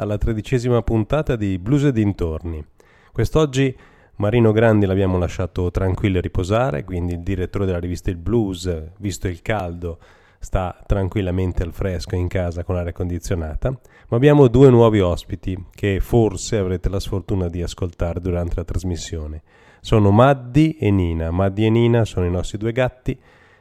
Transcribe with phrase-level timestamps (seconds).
[0.00, 2.64] Alla tredicesima puntata di Blues e dintorni.
[3.12, 3.76] Quest'oggi
[4.16, 9.28] Marino Grandi l'abbiamo lasciato tranquillo e riposare, quindi il direttore della rivista Il Blues, visto
[9.28, 9.98] il caldo,
[10.38, 13.78] sta tranquillamente al fresco in casa con l'aria condizionata,
[14.08, 19.42] ma abbiamo due nuovi ospiti che forse avrete la sfortuna di ascoltare durante la trasmissione.
[19.82, 21.30] Sono Maddi e Nina.
[21.30, 23.20] Maddi e Nina sono i nostri due gatti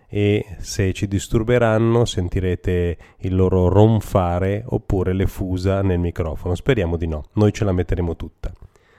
[0.09, 6.55] e se ci disturberanno sentirete il loro ronfare oppure le fusa nel microfono.
[6.55, 8.51] Speriamo di no, noi ce la metteremo tutta.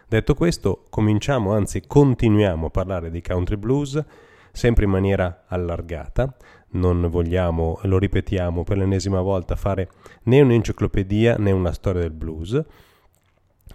[0.09, 4.03] Detto questo, cominciamo, anzi continuiamo a parlare di country blues,
[4.53, 6.35] sempre in maniera allargata.
[6.73, 9.89] Non vogliamo, lo ripetiamo per l'ennesima volta, fare
[10.25, 12.61] né un'enciclopedia né una storia del blues,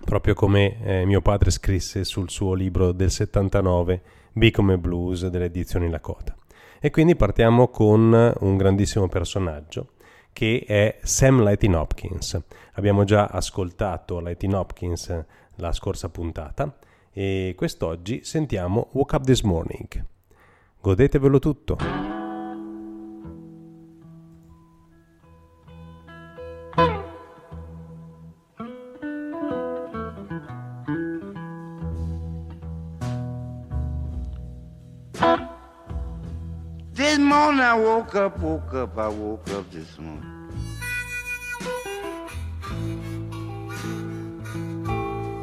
[0.04, 4.02] proprio come eh, mio padre scrisse sul suo libro del 79,
[4.34, 6.35] Be come Blues, delle edizioni Lakota.
[6.86, 9.94] E quindi partiamo con un grandissimo personaggio
[10.32, 12.40] che è Sam Lightin Hopkins.
[12.74, 16.78] Abbiamo già ascoltato Lightin Hopkins la scorsa puntata
[17.12, 20.06] e quest'oggi sentiamo Woke Up This Morning.
[20.80, 22.15] Godetevelo tutto!
[37.20, 40.32] Morning I woke up, woke up, I woke up this morning.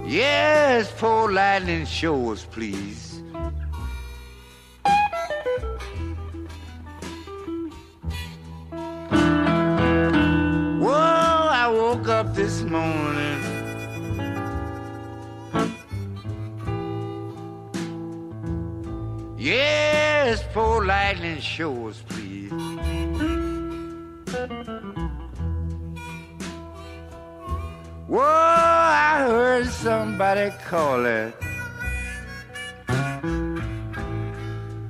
[0.07, 3.23] Yes, poor lightning show us, please.
[10.81, 13.41] Whoa, I woke up this morning.
[19.39, 22.51] Yes, poor lightning shows, please.
[28.07, 31.33] Whoa, I heard somebody calling.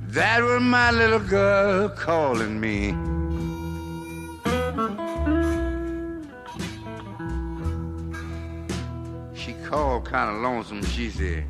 [0.07, 2.93] That was my little girl calling me.
[9.33, 10.83] She called kind of lonesome.
[10.83, 11.45] She said,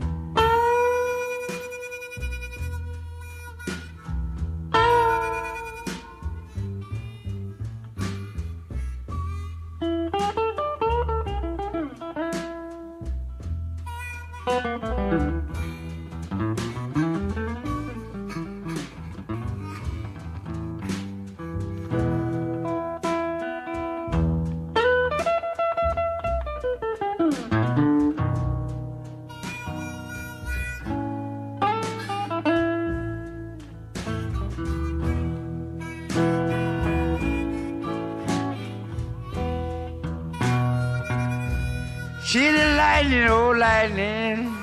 [43.84, 44.56] lightning.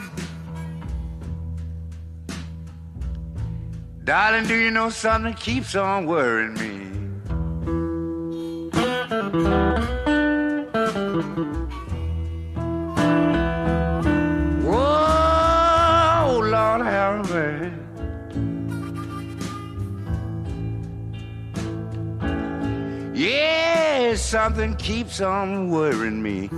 [4.05, 6.78] Darling, do you know something keeps on worrying me?
[14.64, 17.72] Whoa, Lord have mercy.
[23.14, 26.49] Yeah, something keeps on worrying me.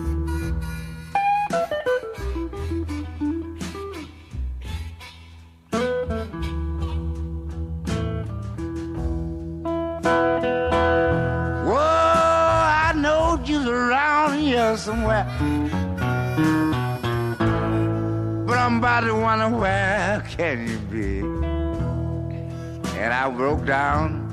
[23.64, 24.28] Down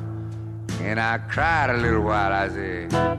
[0.82, 2.32] and I cried a little while.
[2.32, 3.19] I said,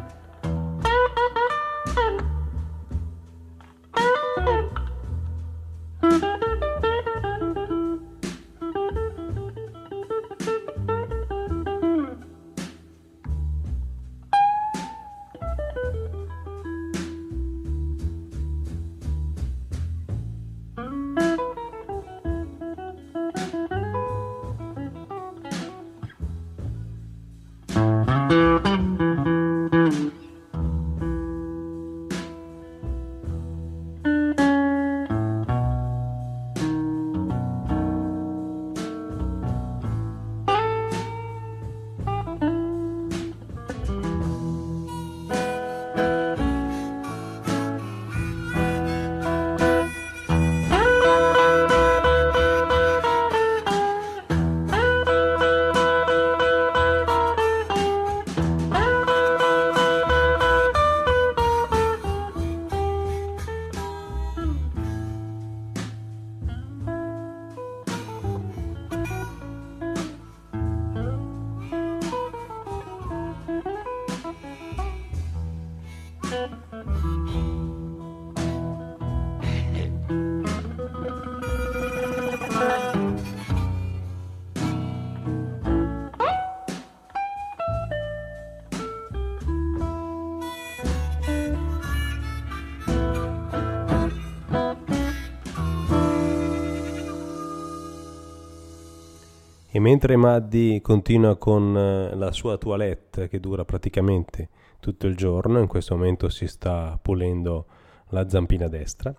[99.80, 105.66] mentre Maddi continua con eh, la sua toilette che dura praticamente tutto il giorno, in
[105.66, 107.66] questo momento si sta pulendo
[108.10, 109.14] la zampina destra,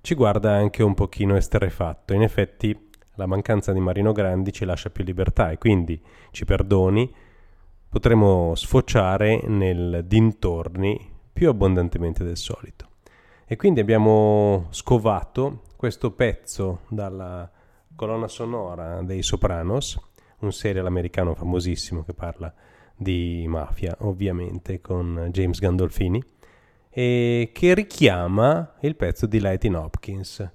[0.00, 2.14] ci guarda anche un pochino esterefatto.
[2.14, 7.12] In effetti la mancanza di Marino Grandi ci lascia più libertà e quindi ci perdoni,
[7.88, 10.98] potremo sfociare nel dintorni
[11.32, 12.88] più abbondantemente del solito.
[13.46, 17.50] E quindi abbiamo scovato questo pezzo dalla
[17.96, 19.98] colonna sonora dei Sopranos,
[20.40, 22.52] un serial americano famosissimo che parla
[22.94, 26.22] di mafia, ovviamente, con James Gandolfini,
[26.90, 30.48] e che richiama il pezzo di Lightning Hopkins.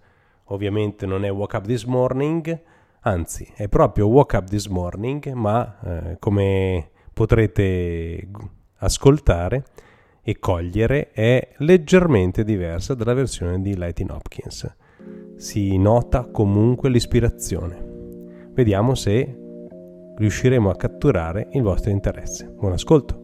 [0.46, 2.62] Ovviamente non è Woke Up This Morning,
[3.02, 8.28] anzi è proprio Woke Up This Morning, ma eh, come potrete
[8.78, 9.66] ascoltare
[10.22, 14.76] e cogliere è leggermente diversa dalla versione di Lightning Hopkins
[15.42, 17.84] si nota comunque l'ispirazione.
[18.54, 19.38] Vediamo se
[20.16, 22.46] riusciremo a catturare il vostro interesse.
[22.56, 23.21] Buon ascolto!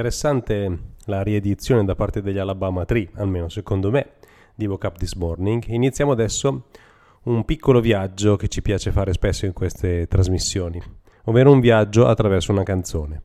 [0.00, 4.12] Interessante la riedizione da parte degli Alabama Tree, almeno secondo me,
[4.54, 5.62] di Woke Up This Morning.
[5.66, 6.68] Iniziamo adesso
[7.24, 10.80] un piccolo viaggio che ci piace fare spesso in queste trasmissioni,
[11.24, 13.24] ovvero un viaggio attraverso una canzone.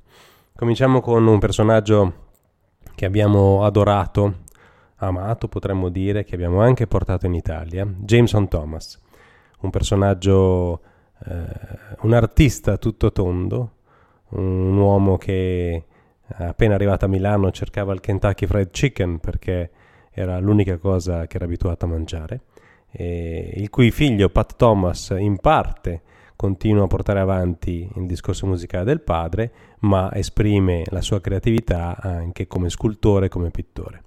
[0.54, 2.32] Cominciamo con un personaggio
[2.94, 4.40] che abbiamo adorato,
[4.98, 9.02] amato potremmo dire, che abbiamo anche portato in Italia, Jameson Thomas,
[9.62, 10.82] un personaggio,
[11.26, 11.46] eh,
[12.02, 13.76] un artista tutto tondo,
[14.32, 15.86] un uomo che
[16.28, 19.70] appena arrivato a Milano cercava il Kentucky Fried Chicken perché
[20.12, 22.42] era l'unica cosa che era abituato a mangiare,
[22.92, 26.02] il cui figlio Pat Thomas in parte
[26.36, 32.48] continua a portare avanti il discorso musicale del padre, ma esprime la sua creatività anche
[32.48, 34.04] come scultore e come pittore.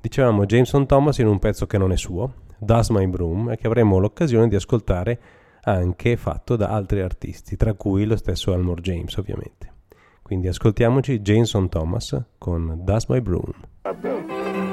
[0.00, 3.66] Dicevamo Jameson Thomas in un pezzo che non è suo, Does My Broom, e che
[3.66, 5.20] avremo l'occasione di ascoltare
[5.62, 9.69] anche fatto da altri artisti, tra cui lo stesso Elmore James ovviamente.
[10.30, 14.69] Quindi ascoltiamoci Jameson Thomas con Does My Broom.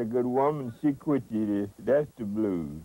[0.00, 2.80] Got a good woman, she quit you, that's the blues.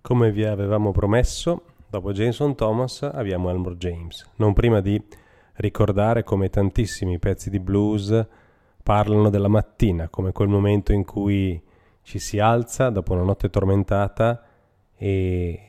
[0.00, 5.02] Come vi avevamo promesso, dopo Jameson Thomas abbiamo Elmore James, non prima di
[5.56, 8.26] ricordare come tantissimi pezzi di blues
[8.82, 11.60] parlano della mattina, come quel momento in cui
[12.02, 14.42] ci si alza dopo una notte tormentata
[14.94, 15.62] e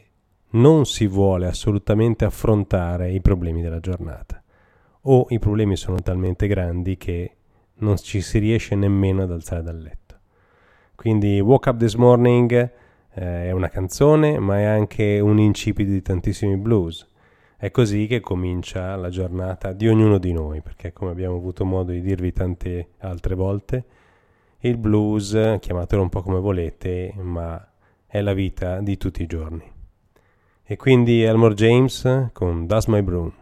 [0.51, 4.41] non si vuole assolutamente affrontare i problemi della giornata.
[5.03, 7.38] O i problemi sono talmente grandi che
[7.79, 10.15] non ci si riesce nemmeno ad alzare dal letto.
[10.95, 12.51] Quindi Woke Up This Morning
[13.13, 17.07] eh, è una canzone ma è anche un incipito di tantissimi blues.
[17.57, 21.91] È così che comincia la giornata di ognuno di noi, perché come abbiamo avuto modo
[21.91, 23.83] di dirvi tante altre volte,
[24.59, 27.61] il blues, chiamatelo un po' come volete, ma
[28.05, 29.69] è la vita di tutti i giorni.
[30.63, 33.33] E quindi Elmore James con Does My Broom.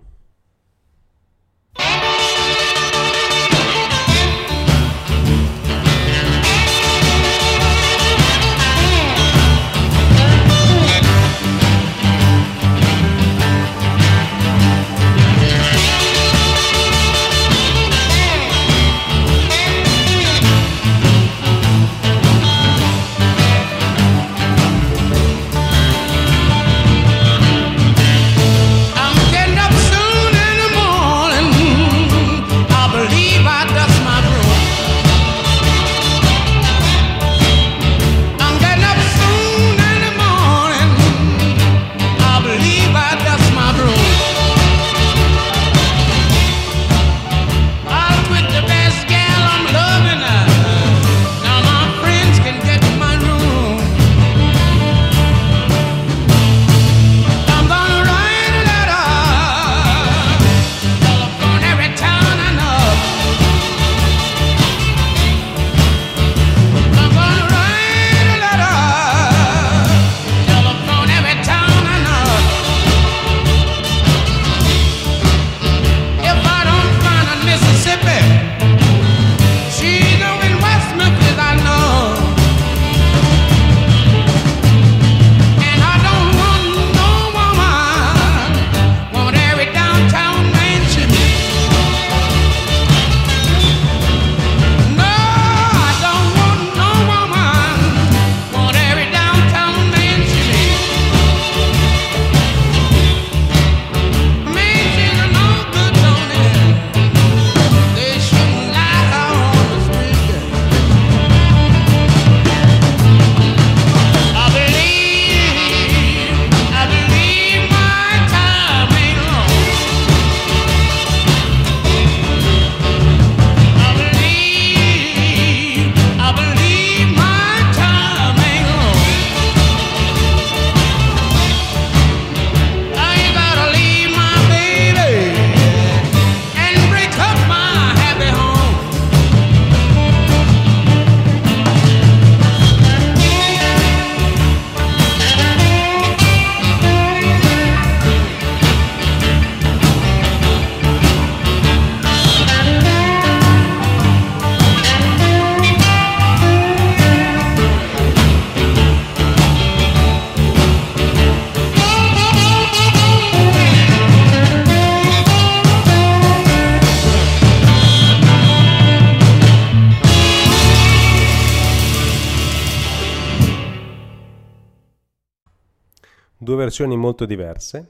[176.77, 177.87] Versioni molto diverse,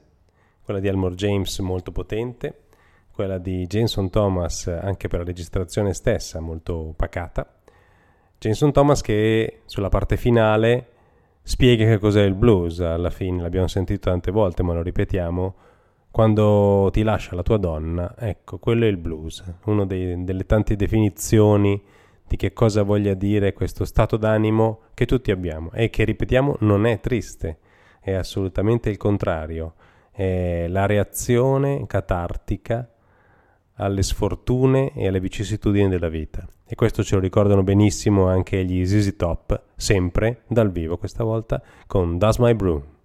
[0.64, 2.68] quella di Elmore James molto potente,
[3.12, 7.46] quella di Jason Thomas anche per la registrazione stessa molto pacata.
[8.38, 10.86] Jason Thomas che sulla parte finale
[11.42, 15.54] spiega che cos'è il blues, alla fine l'abbiamo sentito tante volte ma lo ripetiamo,
[16.10, 21.78] quando ti lascia la tua donna, ecco, quello è il blues, una delle tante definizioni
[22.26, 26.86] di che cosa voglia dire questo stato d'animo che tutti abbiamo e che, ripetiamo, non
[26.86, 27.58] è triste,
[28.08, 29.74] è assolutamente il contrario,
[30.10, 32.88] è la reazione catartica
[33.74, 36.46] alle sfortune e alle vicissitudini della vita.
[36.66, 41.62] E questo ce lo ricordano benissimo anche gli ZZ Top, sempre dal vivo questa volta
[41.86, 42.97] con Does My Brew.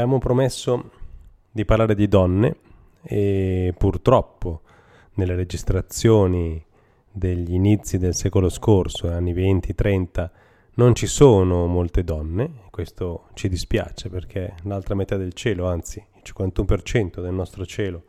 [0.00, 0.90] Avevamo promesso
[1.50, 2.56] di parlare di donne
[3.02, 4.62] e purtroppo
[5.14, 6.64] nelle registrazioni
[7.10, 10.30] degli inizi del secolo scorso, anni 20-30,
[10.74, 16.22] non ci sono molte donne, questo ci dispiace perché l'altra metà del cielo, anzi il
[16.24, 18.04] 51% del nostro cielo,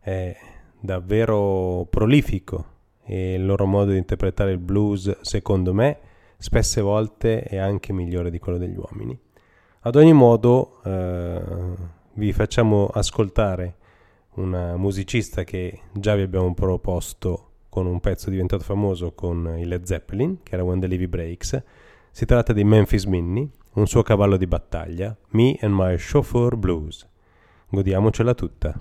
[0.00, 0.34] è
[0.80, 5.98] davvero prolifico e il loro modo di interpretare il blues, secondo me,
[6.38, 9.25] spesse volte è anche migliore di quello degli uomini.
[9.86, 11.40] Ad ogni modo eh,
[12.14, 13.76] vi facciamo ascoltare
[14.34, 19.84] una musicista che già vi abbiamo proposto con un pezzo diventato famoso con i Led
[19.84, 21.62] Zeppelin, che era When the Levy Breaks.
[22.10, 27.08] Si tratta di Memphis Minnie, un suo cavallo di battaglia, Me and My Chauffeur Blues.
[27.68, 28.80] Godiamocela tutta.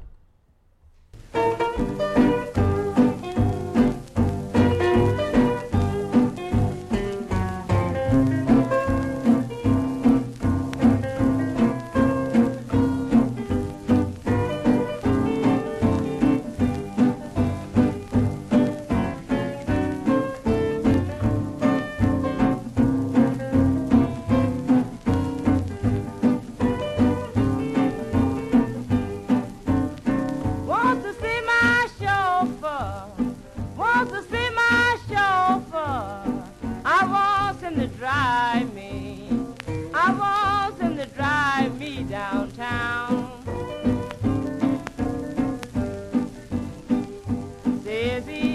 [48.25, 48.54] be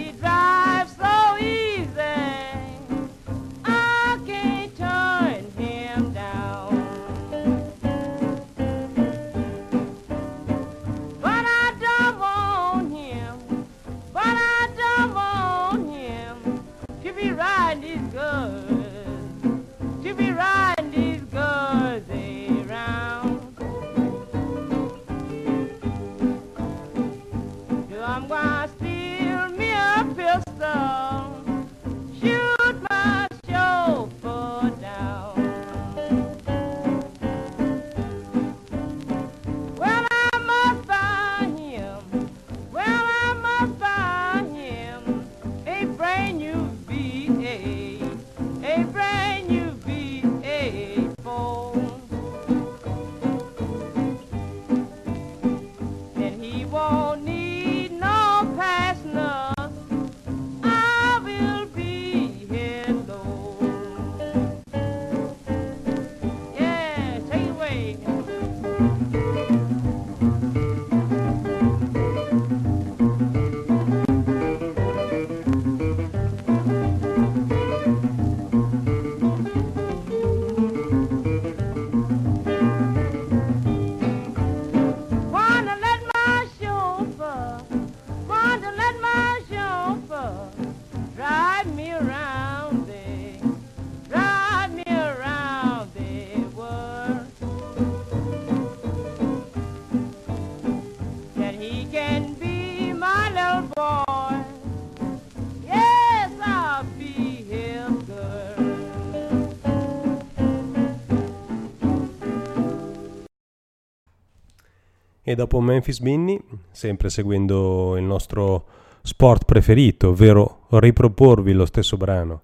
[115.30, 116.40] E dopo Memphis Binny,
[116.72, 118.66] sempre seguendo il nostro
[119.00, 122.42] sport preferito, ovvero riproporvi lo stesso brano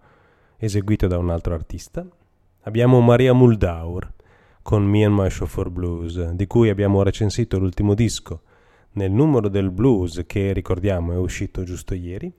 [0.56, 2.06] eseguito da un altro artista,
[2.60, 4.12] abbiamo Maria Muldaur
[4.62, 8.42] con Me and My Chauffeur Blues, di cui abbiamo recensito l'ultimo disco
[8.92, 12.32] nel numero del blues che ricordiamo è uscito giusto ieri.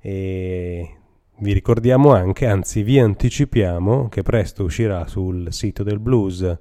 [0.00, 0.96] E
[1.40, 6.58] vi ricordiamo anche, anzi vi anticipiamo che presto uscirà sul sito del blues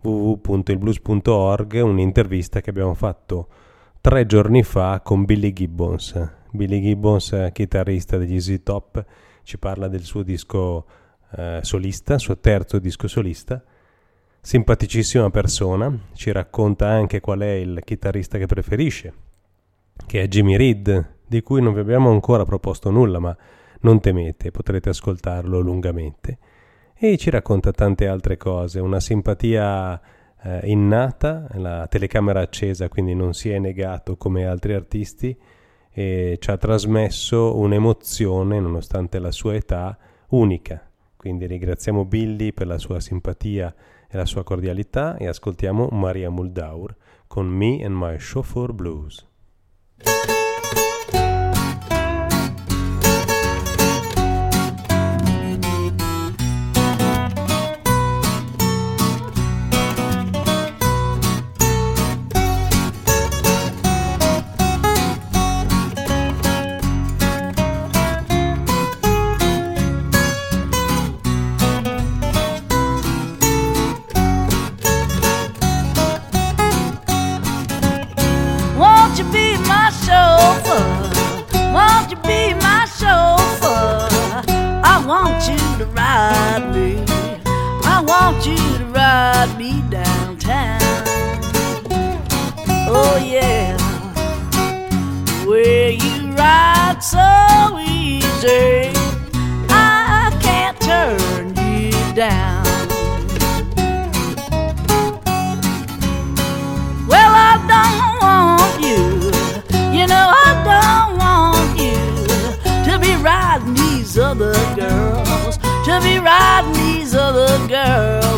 [0.00, 3.48] www.ilblues.org un'intervista che abbiamo fatto
[4.00, 6.30] tre giorni fa con Billy Gibbons.
[6.50, 9.04] Billy Gibbons, chitarrista degli Easy Top,
[9.42, 10.86] ci parla del suo disco
[11.36, 13.62] eh, solista, suo terzo disco solista.
[14.40, 19.12] Simpaticissima persona, ci racconta anche qual è il chitarrista che preferisce,
[20.06, 23.36] che è Jimmy Reed, di cui non vi abbiamo ancora proposto nulla, ma
[23.80, 26.38] non temete, potrete ascoltarlo lungamente
[27.00, 30.00] e ci racconta tante altre cose, una simpatia
[30.42, 35.36] eh, innata, la telecamera accesa quindi non si è negato come altri artisti
[35.92, 39.96] e ci ha trasmesso un'emozione nonostante la sua età
[40.30, 40.90] unica.
[41.16, 43.72] Quindi ringraziamo Billy per la sua simpatia
[44.08, 46.96] e la sua cordialità e ascoltiamo Maria Muldaur
[47.28, 49.26] con Me and My Chauffeur Blues.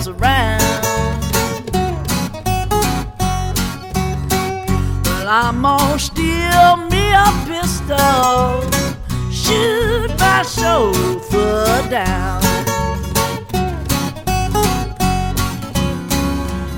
[0.08, 0.60] Around.
[5.04, 8.62] Well, I'm gonna steal me a pistol,
[9.30, 12.40] shoot my chauffeur down.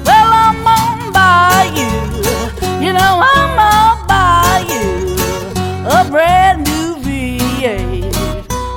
[0.05, 1.93] Well, I'm gonna buy you,
[2.85, 5.17] you know, I'm gonna buy you
[5.87, 8.15] a brand new V8,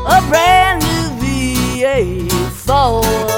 [0.08, 3.35] a brand new V8 Ford.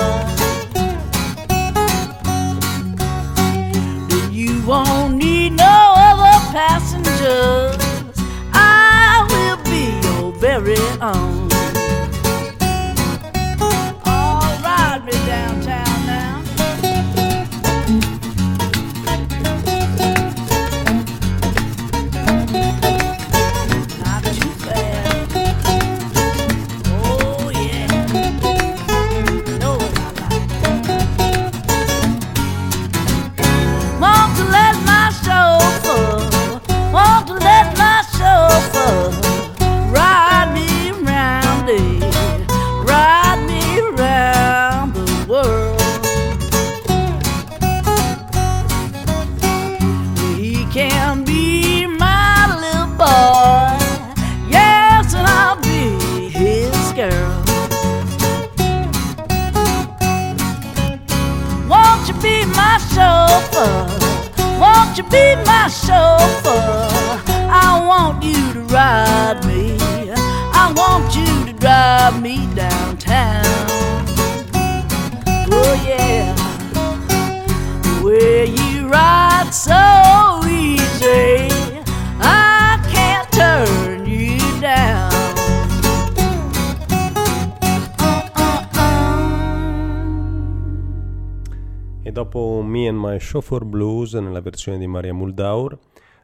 [93.37, 95.77] Chauffeur Blues nella versione di Maria Muldaur,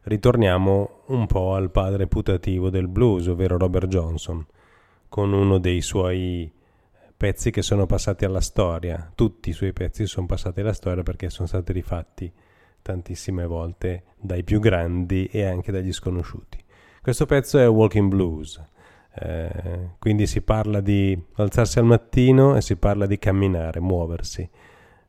[0.04, 4.44] ritorniamo un po' al padre putativo del blues, ovvero Robert Johnson,
[5.10, 6.52] con uno dei suoi
[7.16, 9.12] pezzi che sono passati alla storia.
[9.14, 12.32] Tutti i suoi pezzi sono passati alla storia perché sono stati rifatti
[12.82, 16.58] tantissime volte dai più grandi e anche dagli sconosciuti.
[17.00, 18.60] Questo pezzo è Walking Blues,
[19.20, 24.50] eh, quindi si parla di alzarsi al mattino e si parla di camminare, muoversi.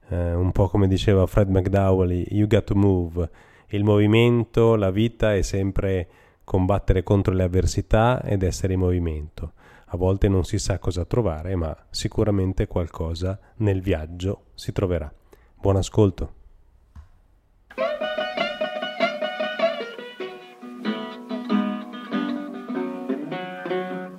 [0.09, 3.29] Eh, un po' come diceva Fred McDowell, you got to move.
[3.69, 6.09] Il movimento, la vita è sempre
[6.45, 9.53] combattere contro le avversità ed essere in movimento.
[9.87, 15.13] A volte non si sa cosa trovare, ma sicuramente qualcosa nel viaggio si troverà.
[15.55, 16.33] Buon ascolto.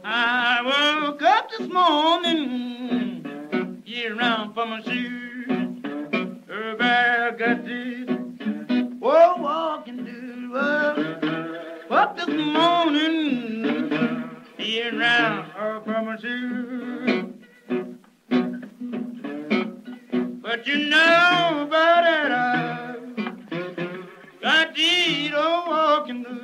[0.04, 3.22] I woke up this morning,
[3.84, 5.25] get around for my shoes.
[7.38, 11.24] Everybody got this, oh, walking to work.
[11.92, 13.64] Up this morning,
[14.58, 17.34] get around for my shoes.
[20.42, 22.96] But you know about that, I
[24.42, 26.42] got these old walking blues.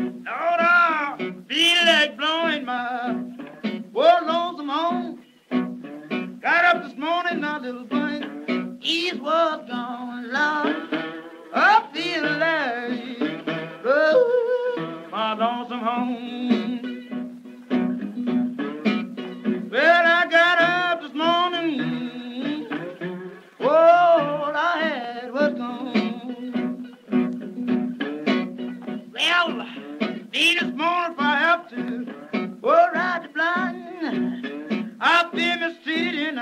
[0.00, 3.14] Lord, I feel like blowing my
[3.92, 4.24] poor lonesome home.
[4.24, 4.43] Got up
[6.94, 7.86] this morning, my little
[8.80, 10.76] he's was gone, Lord.
[11.52, 16.80] I feel like blowing my lonesome home.
[19.70, 22.68] Well, I got up this morning,
[23.60, 26.96] all I had was gone.
[29.12, 29.66] Well,
[30.30, 32.06] be this morning if I have to.
[32.62, 34.53] Oh, ride the blind.
[35.06, 36.38] I've been mistreated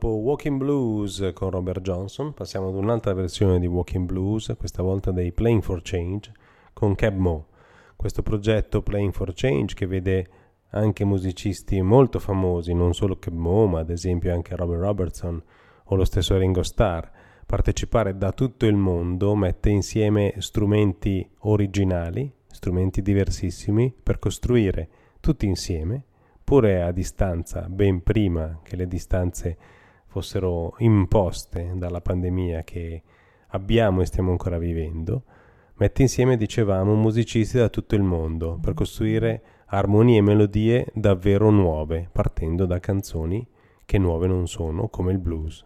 [0.00, 5.10] dopo Walking Blues con Robert Johnson passiamo ad un'altra versione di Walking Blues, questa volta
[5.10, 6.32] dei Playing for Change
[6.72, 7.48] con Cab Mo.
[7.96, 10.26] Questo progetto Playing for Change che vede
[10.70, 15.42] anche musicisti molto famosi, non solo Cab Mo, ma ad esempio anche Robert Robertson
[15.84, 17.06] o lo stesso Ringo Starr,
[17.44, 24.88] partecipare da tutto il mondo, mette insieme strumenti originali, strumenti diversissimi per costruire
[25.20, 26.04] tutti insieme
[26.42, 29.58] pure a distanza, ben prima che le distanze
[30.10, 33.02] fossero imposte dalla pandemia che
[33.50, 35.22] abbiamo e stiamo ancora vivendo,
[35.76, 42.08] mette insieme, dicevamo, musicisti da tutto il mondo per costruire armonie e melodie davvero nuove,
[42.10, 43.46] partendo da canzoni
[43.84, 45.64] che nuove non sono, come il blues.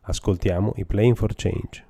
[0.00, 1.84] Ascoltiamo i Playing for Change.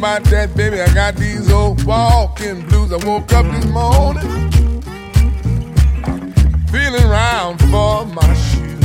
[0.00, 0.80] About that, baby.
[0.80, 2.90] I got these old walking blues.
[2.90, 4.80] I woke up this morning,
[6.72, 8.80] feeling round for my shoe.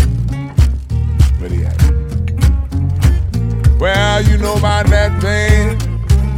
[1.40, 1.64] Where he?
[3.80, 5.80] Well, you know about that, man.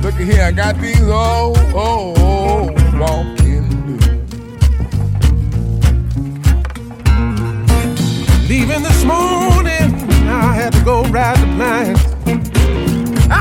[0.04, 4.06] Look at here, I got these old, old, old walking blues.
[8.48, 9.90] Leaving this morning
[10.30, 12.07] I had to go ride the plains.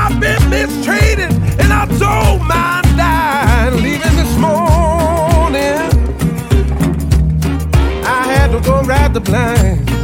[0.09, 5.83] I've been mistreated and I told my dad leaving this morning.
[8.05, 9.96] I had to go ride the plains.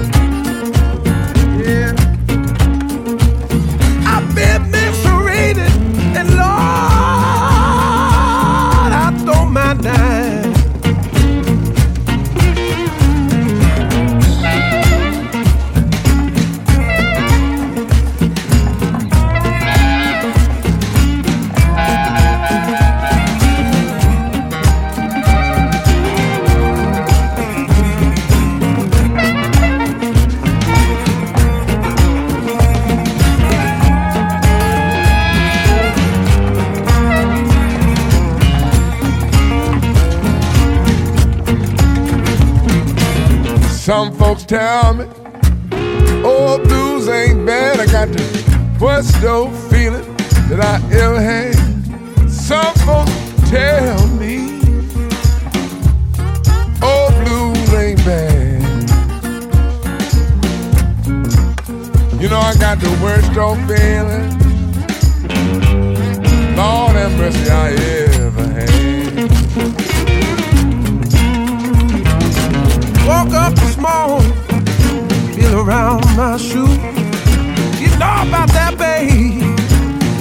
[43.83, 45.05] Some folks tell me,
[46.23, 47.81] oh, blues ain't bad.
[47.81, 50.05] I got the worst old feeling
[50.47, 52.31] that I ever had.
[52.31, 53.11] Some folks
[53.49, 54.61] tell me,
[56.81, 58.61] oh, blues ain't bad.
[62.21, 64.29] You know, I got the worst old feeling,
[66.55, 67.71] Lord have mercy, I
[68.21, 68.92] ever had.
[73.13, 74.33] Woke up this morning,
[75.35, 76.67] feel around my shoe.
[77.79, 79.55] You know about that babe,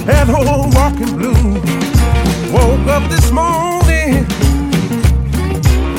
[0.05, 1.55] that old walking blue.
[2.53, 4.27] Woke up this morning,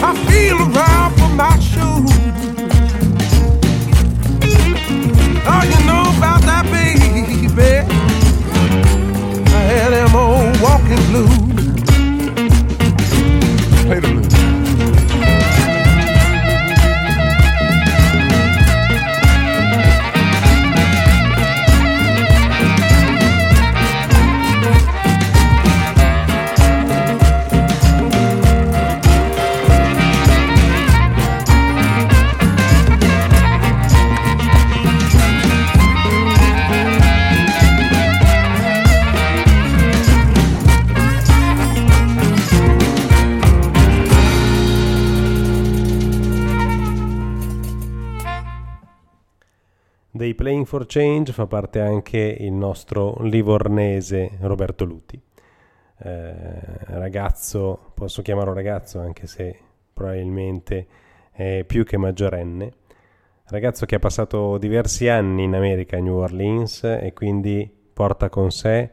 [0.09, 2.07] I feel around for my shoe.
[5.51, 7.71] Oh, you know about that baby,
[9.53, 11.44] I had them old walking blue.
[50.25, 55.21] Dei Playing for Change fa parte anche il nostro livornese Roberto Luti.
[55.99, 56.45] Eh,
[56.87, 59.55] ragazzo, posso chiamarlo ragazzo anche se
[59.93, 60.87] probabilmente
[61.31, 62.73] è più che maggiorenne.
[63.49, 68.51] Ragazzo che ha passato diversi anni in America, a New Orleans, e quindi porta con
[68.51, 68.91] sé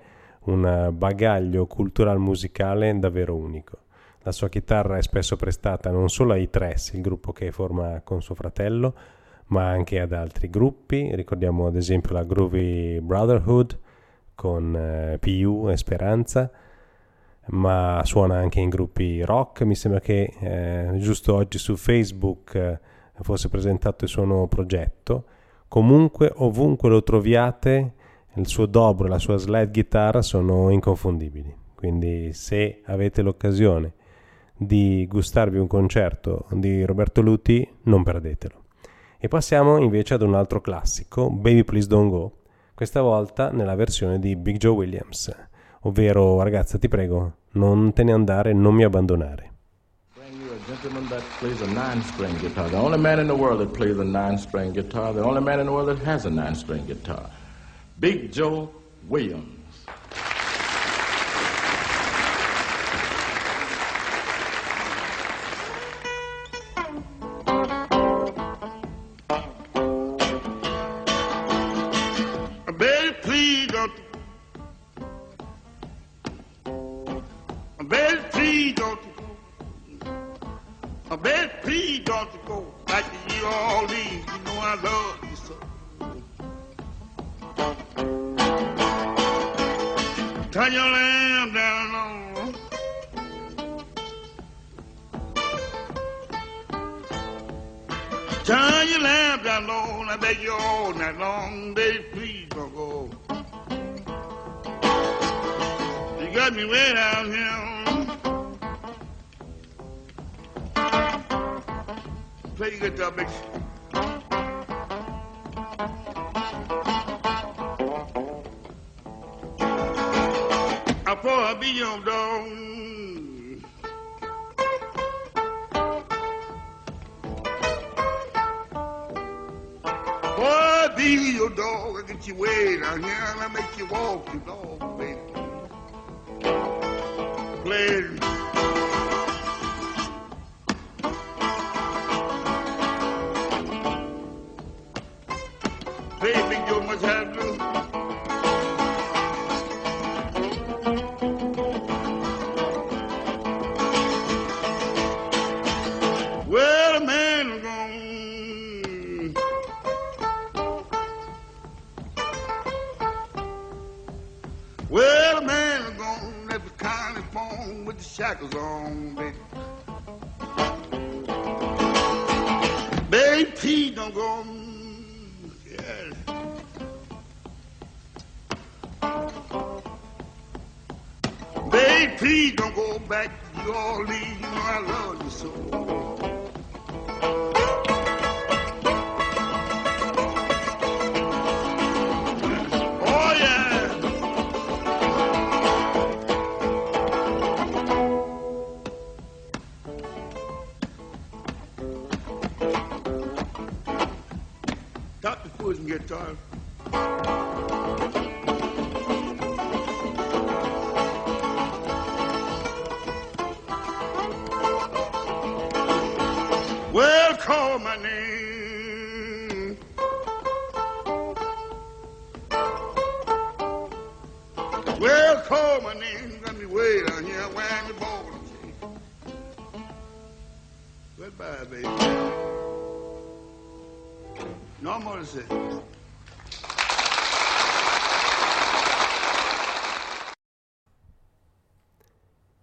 [0.48, 3.78] un bagaglio cultural musicale davvero unico.
[4.24, 8.22] La sua chitarra è spesso prestata non solo ai Tres, il gruppo che forma con
[8.22, 8.94] suo fratello,
[9.52, 11.16] ma anche ad altri gruppi.
[11.16, 13.80] Ricordiamo ad esempio la Groovy Brotherhood
[14.36, 16.52] con eh, PU e Speranza,
[17.47, 19.62] ma suona anche in gruppi rock.
[19.64, 22.80] Mi sembra che eh, giusto oggi su Facebook eh,
[23.22, 25.26] fosse presentato il suo nuovo progetto.
[25.68, 27.93] Comunque, ovunque lo troviate,
[28.36, 31.54] il suo dobro e la sua slide guitar sono inconfondibili.
[31.76, 33.93] Quindi, se avete l'occasione
[34.56, 38.61] di gustarvi un concerto di Roberto Luti, non perdetelo.
[39.24, 42.38] E passiamo invece ad un altro classico, Baby Please Don't Go,
[42.74, 45.32] questa volta nella versione di Big Joe Williams,
[45.82, 49.50] ovvero ragazza ti prego, non te ne andare, non mi abbandonare.
[50.66, 52.68] gentleman that plays a nine-string guitar.
[52.70, 55.14] The only man in the world that plays a nine-string guitar.
[55.14, 57.30] The only man in the world that has a nine-string guitar.
[58.00, 58.72] Big Joe
[59.08, 59.60] Williams.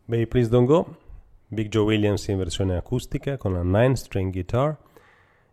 [0.09, 0.97] Baby Please Don't Go,
[1.49, 4.75] Big Joe Williams in versione acustica con la 9 string guitar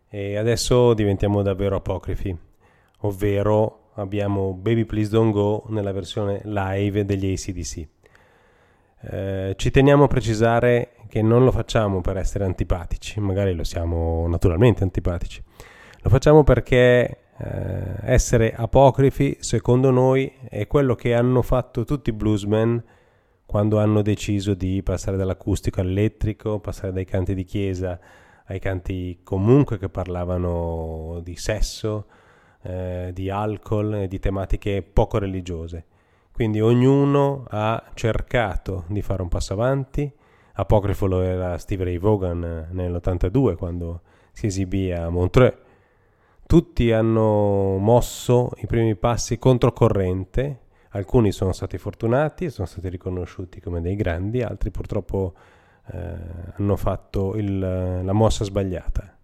[0.08, 2.34] e adesso diventiamo davvero apocrifi,
[2.99, 7.88] ovvero abbiamo Baby Please Don't Go nella versione live degli ACDC.
[9.01, 14.26] Eh, ci teniamo a precisare che non lo facciamo per essere antipatici, magari lo siamo
[14.30, 15.43] naturalmente antipatici,
[15.99, 22.14] lo facciamo perché eh, essere apocrifi secondo noi è quello che hanno fatto tutti i
[22.14, 22.82] bluesmen
[23.56, 27.97] quando hanno deciso di passare dall'acustico all'elettrico, passare dai canti di chiesa
[28.47, 32.06] ai canti comunque che parlavano di sesso,
[32.64, 35.86] eh, di alcol e di tematiche poco religiose.
[36.34, 40.12] Quindi ognuno ha cercato di fare un passo avanti.
[40.56, 44.01] Apocrifo lo era Steve Ray Vaughan nell'82 quando
[44.34, 45.56] si esibì a Montreux.
[46.45, 50.64] Tutti hanno mosso i primi passi controcorrente
[50.95, 55.33] Alcuni sono stati fortunati sono stati riconosciuti come dei grandi, altri purtroppo
[55.91, 56.15] eh,
[56.55, 59.17] hanno fatto il, la mossa sbagliata.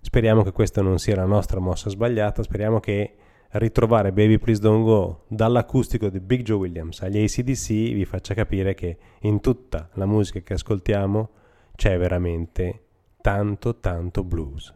[0.00, 3.14] Speriamo che questa non sia la nostra mossa sbagliata, speriamo che
[3.50, 8.74] ritrovare Baby Please Don't Go dall'acustico di Big Joe Williams agli ACDC vi faccia capire
[8.74, 11.30] che in tutta la musica che ascoltiamo
[11.76, 12.82] c'è veramente
[13.20, 14.74] tanto tanto blues.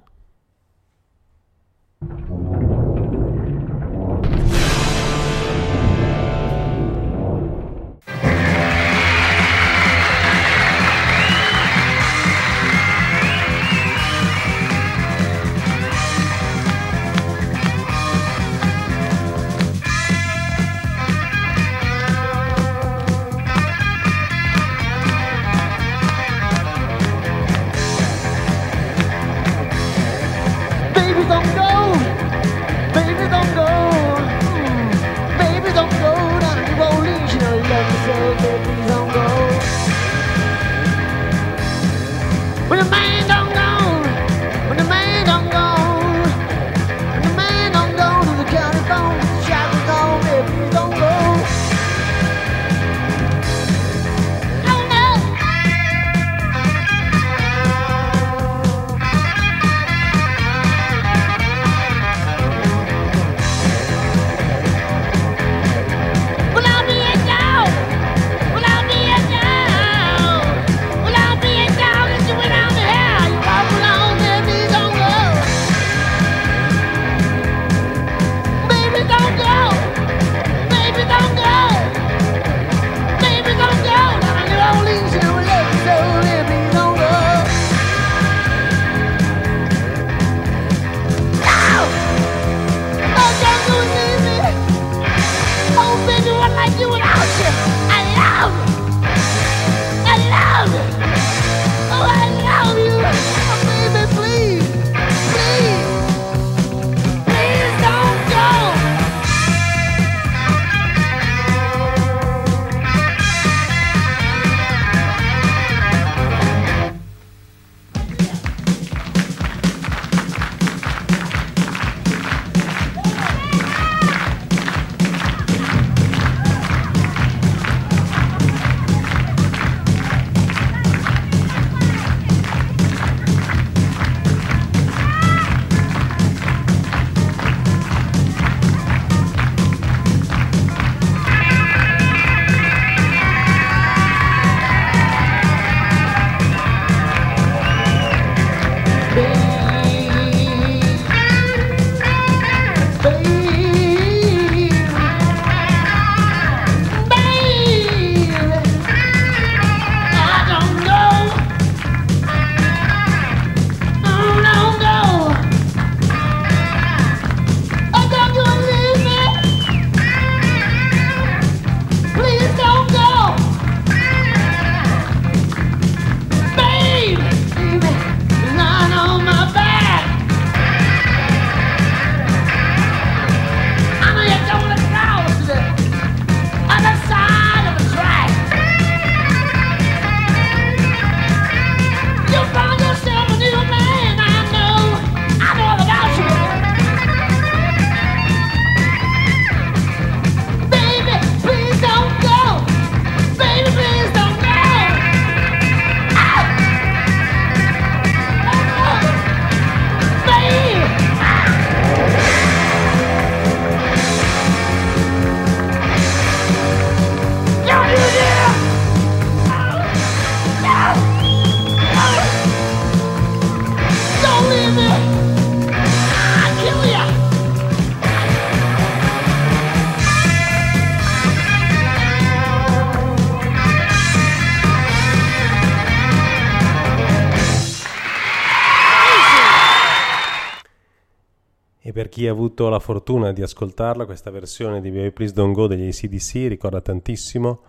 [242.23, 245.89] Chi ha avuto la fortuna di ascoltarla, questa versione di Baby Please Don't Go degli
[245.89, 247.63] ACDC ricorda tantissimo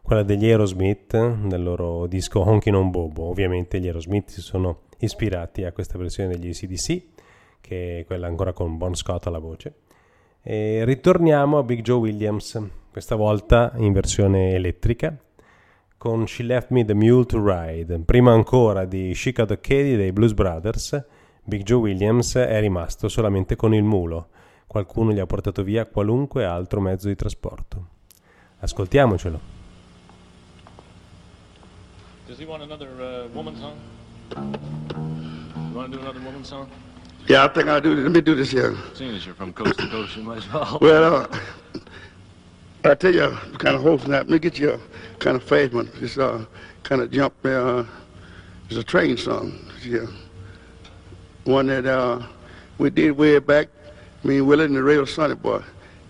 [0.00, 3.24] quella degli Aerosmith nel loro disco Honky Non Bobo.
[3.24, 7.02] Ovviamente gli Aerosmith si sono ispirati a questa versione degli ACDC,
[7.60, 9.74] che è quella ancora con Bon Scott alla voce.
[10.42, 12.58] E ritorniamo a Big Joe Williams,
[12.90, 15.14] questa volta in versione elettrica,
[15.98, 17.98] con She Left Me the Mule to Ride.
[18.06, 21.04] Prima ancora di Chica the Katie dei Blues Brothers,
[21.48, 24.28] Big Joe Williams è rimasto solamente con il mulo.
[24.66, 27.86] Qualcuno gli ha portato via qualunque altro mezzo di trasporto.
[28.58, 29.40] Ascoltiamocelo.
[32.26, 33.78] Does he want another uh, woman song?
[34.36, 36.68] You want to do another woman song?
[37.26, 37.94] Yeah, I think I'll do.
[37.94, 38.76] Let me do this here.
[38.92, 40.76] Seeing as you're from coast to coast, you might as well.
[40.82, 41.28] well, uh,
[42.84, 44.28] I tell you, kind of hoping that.
[44.28, 44.78] Let me get you a
[45.18, 45.88] kind of fade one.
[45.98, 46.44] This uh,
[46.82, 47.32] kind of jump.
[47.42, 47.84] Uh,
[48.68, 49.58] it's a train song.
[49.82, 50.04] Yeah.
[51.48, 52.22] one that uh,
[52.76, 53.68] we did way back,
[54.22, 55.62] me and Willie and the real Sonny Boy.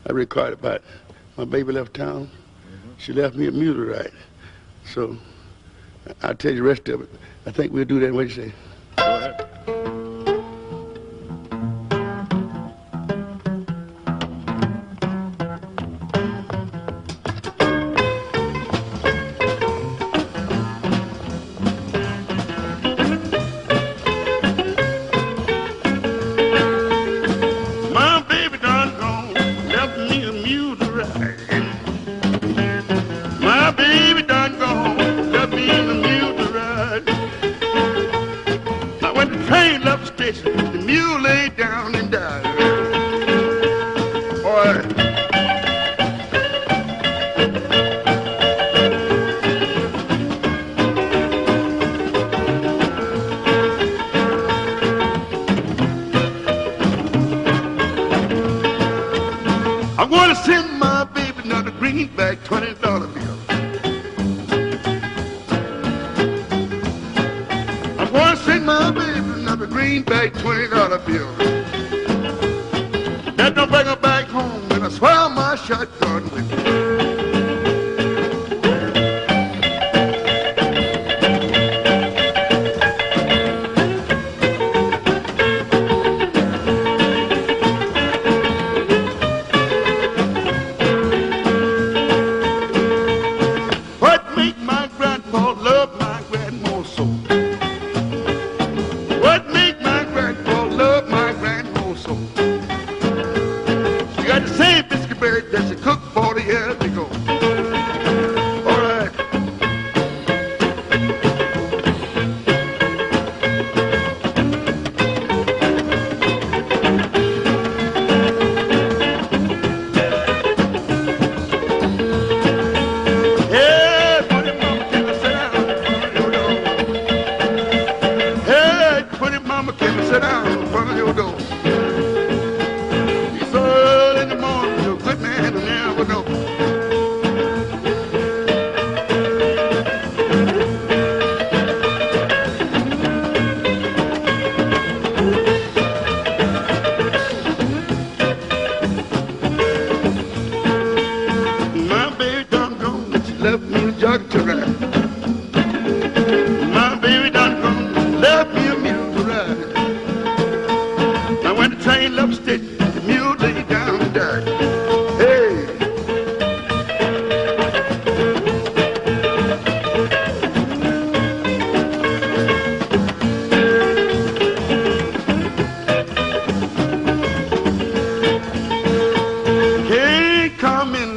[0.09, 0.83] I recorded about
[1.37, 2.23] my baby left town.
[2.23, 2.99] Mm -hmm.
[2.99, 4.13] She left me a music right.
[4.85, 5.17] So
[6.23, 7.09] I'll tell you the rest of it.
[7.47, 8.13] I think we'll do that.
[8.13, 8.53] What you say?
[8.97, 9.58] Go ahead.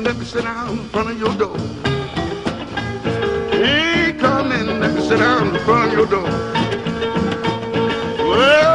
[0.04, 1.58] let me sit down in front of your door.
[3.52, 4.80] He come in.
[4.80, 6.30] let me sit down in front of your door.
[8.18, 8.71] Well,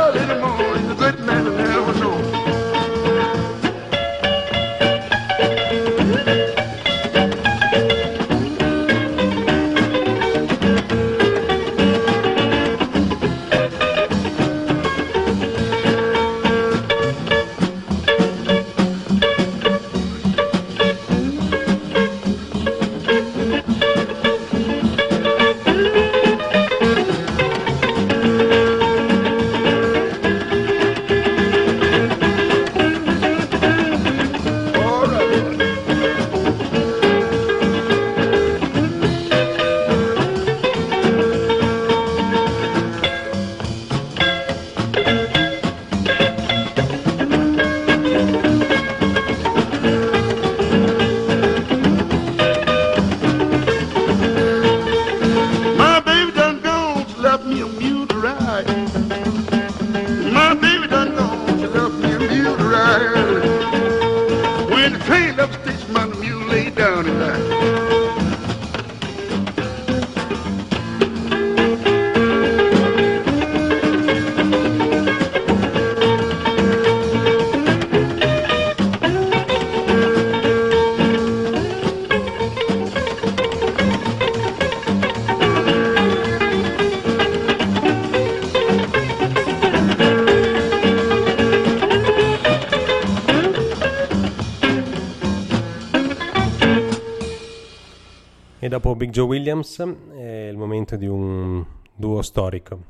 [99.07, 99.81] Big Joe Williams
[100.17, 102.81] è il momento di un duo storico,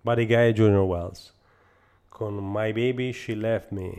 [0.00, 1.34] Buddy Guy e Junior Wells,
[2.08, 3.92] con My Baby She Left Me,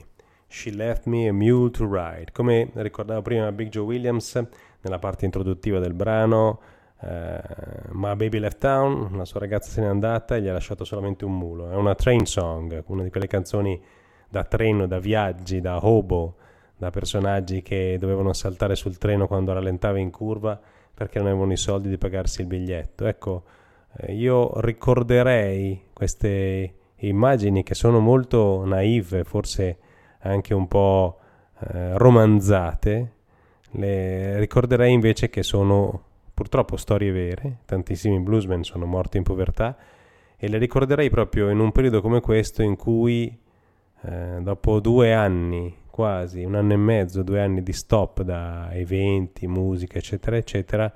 [0.47, 2.32] She Left Me a Mule to Ride.
[2.32, 4.43] Come ricordavo prima Big Joe Williams,
[4.82, 6.61] nella parte introduttiva del brano,
[7.01, 7.39] eh,
[7.91, 11.25] My Baby Left Town, la sua ragazza se n'è andata e gli ha lasciato solamente
[11.25, 11.69] un mulo.
[11.69, 13.80] È una train song, una di quelle canzoni
[14.28, 16.38] da treno, da viaggi, da hobo,
[16.75, 20.59] da personaggi che dovevano saltare sul treno quando rallentava in curva
[20.98, 23.06] perché non avevano i soldi di pagarsi il biglietto.
[23.06, 23.43] Ecco,
[23.98, 29.78] eh, io ricorderei queste immagini che sono molto naive, forse
[30.22, 31.20] anche un po'
[31.60, 33.12] eh, romanzate,
[33.74, 36.02] le ricorderei invece che sono
[36.34, 39.78] purtroppo storie vere, tantissimi bluesmen sono morti in povertà
[40.36, 43.39] e le ricorderei proprio in un periodo come questo in cui
[44.02, 49.48] eh, dopo due anni quasi, un anno e mezzo, due anni di stop da eventi,
[49.48, 50.93] musica, eccetera, eccetera,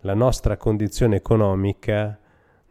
[0.00, 2.20] la nostra condizione economica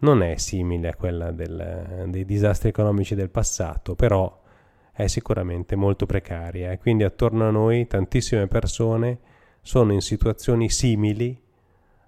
[0.02, 4.44] non è simile a quella del, dei disastri economici del passato, però
[4.92, 9.18] è sicuramente molto precaria e quindi attorno a noi tantissime persone
[9.60, 11.36] sono in situazioni simili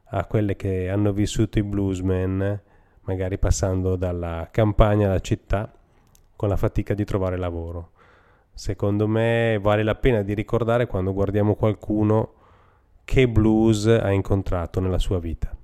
[0.10, 2.62] a quelle che hanno vissuto i bluesmen,
[3.02, 5.74] magari passando dalla campagna alla città
[6.36, 7.94] con la fatica di trovare lavoro.
[8.58, 12.34] Secondo me vale la pena di ricordare quando guardiamo qualcuno
[13.06, 15.57] che blues ha incontrato nella sua vita.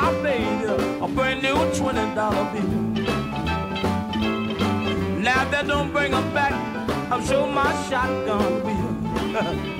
[0.00, 0.64] My baby
[1.00, 2.68] a brand new twenty dollar bill.
[5.28, 6.52] Now that don't bring her back,
[7.10, 9.74] I'm sure my shotgun will.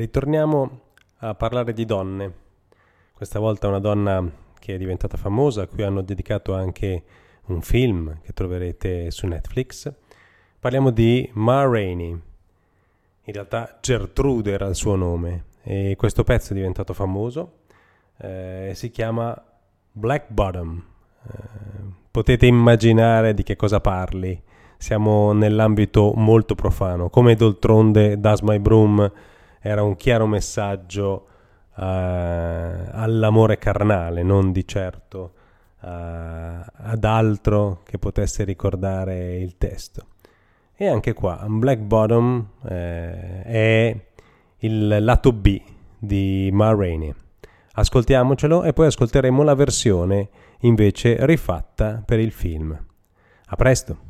[0.00, 0.80] ritorniamo
[1.18, 2.32] a parlare di donne.
[3.12, 4.26] Questa volta una donna
[4.58, 7.04] che è diventata famosa, a cui hanno dedicato anche
[7.46, 9.92] un film che troverete su Netflix.
[10.58, 12.08] Parliamo di Ma Rainey.
[12.10, 17.58] In realtà Gertrude era il suo nome e questo pezzo è diventato famoso.
[18.16, 19.36] Eh, si chiama
[19.92, 20.82] Black Bottom.
[21.26, 21.38] Eh,
[22.10, 24.42] potete immaginare di che cosa parli.
[24.78, 27.10] Siamo nell'ambito molto profano.
[27.10, 29.12] Come d'oltronde Das My Broom
[29.60, 31.26] era un chiaro messaggio
[31.76, 35.34] eh, all'amore carnale, non di certo
[35.82, 40.06] eh, ad altro che potesse ricordare il testo.
[40.74, 44.00] E anche qua, Black Bottom eh, è
[44.58, 45.60] il lato B
[45.98, 47.14] di Ma Rainey.
[47.72, 50.28] Ascoltiamocelo e poi ascolteremo la versione
[50.60, 52.78] invece rifatta per il film.
[53.46, 54.08] A presto!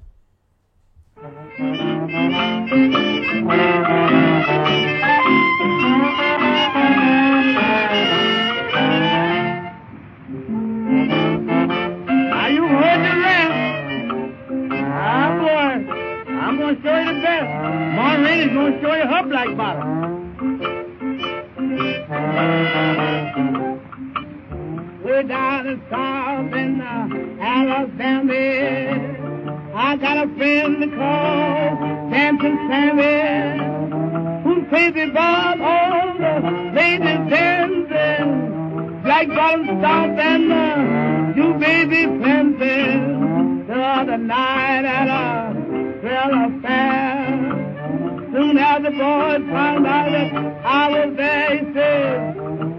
[16.83, 17.47] To show you the best.
[17.95, 19.91] Maureen is going to show you her black bottom.
[25.05, 27.09] Way down in South in uh,
[27.41, 28.35] Alabama,
[29.74, 36.41] I got a friend called Samson Sammy, who's crazy about all the
[36.74, 39.01] ladies dancing.
[39.03, 45.60] Black bottom stomp and uh, you baby fencing the other night at a
[46.11, 47.27] trail fair.
[48.33, 50.33] Soon as the boys found out that
[50.65, 52.35] I was there, he said,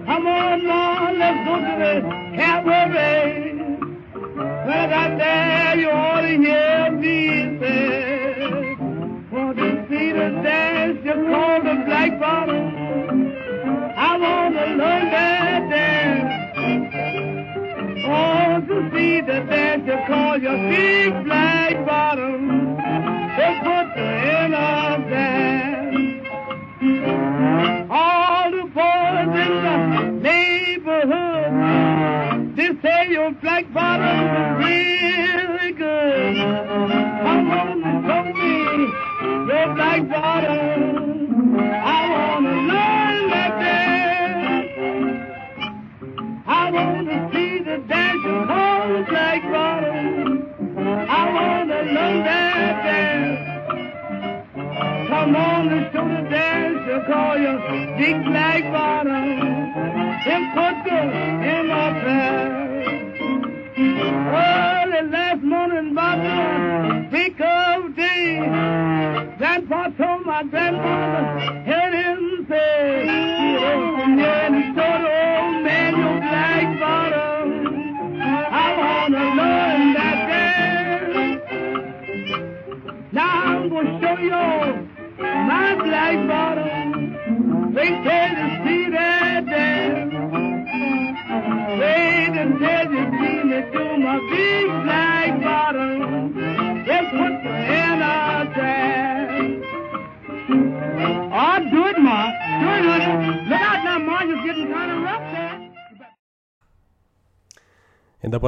[0.05, 1.95] Come on, Lord, let's go to the
[2.35, 3.51] cabaret.
[4.65, 8.75] When I got there, you ought to hear me say,
[9.31, 12.63] Want to see the dance you call the black bottom.
[13.95, 16.31] I want to learn that dance.
[18.07, 21.20] Want to see the dance you call your big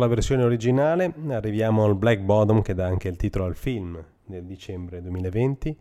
[0.04, 4.44] la versione originale arriviamo al Black Bottom che dà anche il titolo al film del
[4.44, 5.78] dicembre 2020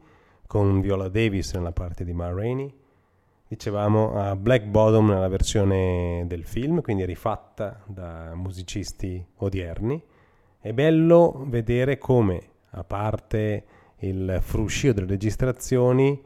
[0.47, 2.73] con Viola Davis nella parte di Ma Rainey.
[3.49, 10.01] Dicevamo a Black Bottom nella versione del film, quindi rifatta da musicisti odierni.
[10.61, 13.65] È bello vedere come, a parte
[13.99, 16.23] il fruscio delle registrazioni,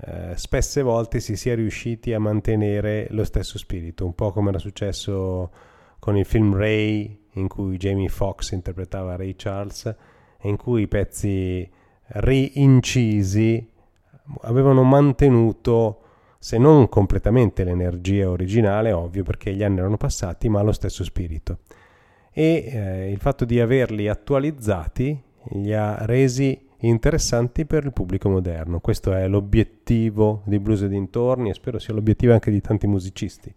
[0.00, 4.58] eh, spesse volte si sia riusciti a mantenere lo stesso spirito, un po' come era
[4.58, 5.50] successo
[6.00, 9.86] con il film Ray, in cui Jamie Foxx interpretava Ray Charles,
[10.38, 11.68] e in cui i pezzi
[12.08, 13.68] rincisi
[14.42, 16.00] avevano mantenuto,
[16.38, 21.58] se non completamente l'energia originale, ovvio perché gli anni erano passati, ma lo stesso spirito.
[22.32, 28.80] E eh, il fatto di averli attualizzati li ha resi interessanti per il pubblico moderno.
[28.80, 33.52] Questo è l'obiettivo di Blues e dintorni e spero sia l'obiettivo anche di tanti musicisti,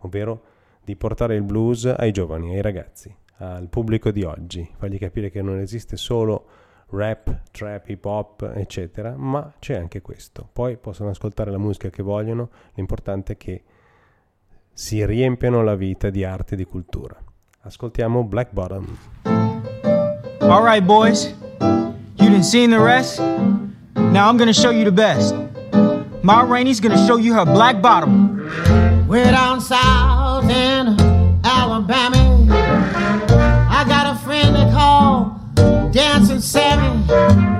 [0.00, 0.42] ovvero
[0.84, 5.42] di portare il blues ai giovani, ai ragazzi, al pubblico di oggi, fargli capire che
[5.42, 6.46] non esiste solo
[6.90, 10.48] rap, trap, hip hop, eccetera, ma c'è anche questo.
[10.52, 13.62] Poi possono ascoltare la musica che vogliono, l'importante è che
[14.72, 17.16] si riempiano la vita di arte e di cultura.
[17.62, 18.98] Ascoltiamo Black Bottom.
[20.40, 21.34] All right, boys.
[21.60, 23.20] You didn't seen the rest?
[23.20, 25.34] Now I'm gonna show you the best.
[26.22, 28.40] Ma Rainey's gonna show you her black bottom.
[29.06, 30.96] Way down south in
[31.42, 32.33] Alabama,
[37.06, 37.53] Thank you.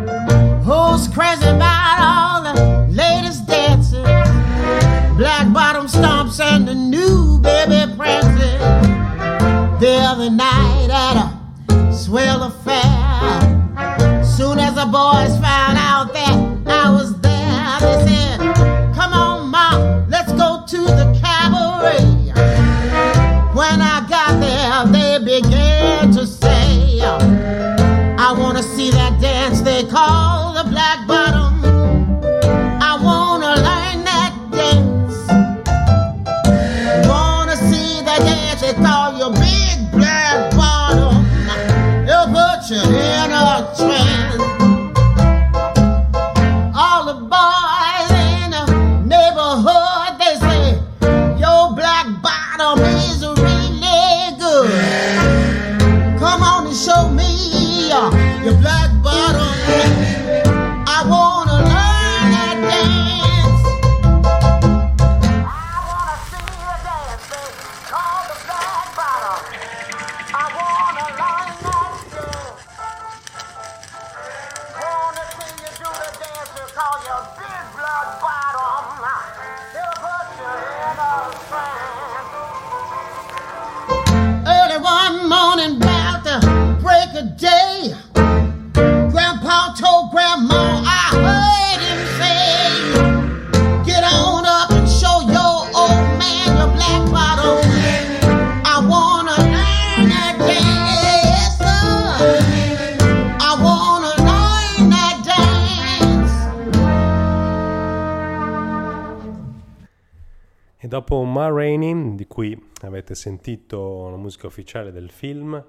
[112.83, 115.63] Avete sentito la musica ufficiale del film